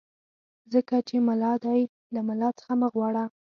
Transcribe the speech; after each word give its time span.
ځکه 0.73 0.95
چې 1.07 1.15
ملا 1.27 1.53
دی 1.65 1.79
له 2.13 2.21
ملا 2.27 2.49
څخه 2.59 2.65
څه 2.69 2.77
مه 2.79 2.87
غواړه. 2.93 3.23